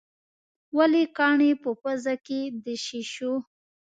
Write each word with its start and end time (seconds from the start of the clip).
ولې 0.77 1.03
کاڼي 1.17 1.51
په 1.63 1.69
پزه 1.81 2.15
کې 2.25 2.39
د 2.63 2.65
شېشو. 2.85 3.33